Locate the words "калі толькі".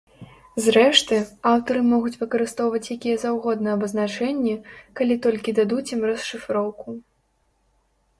5.01-5.55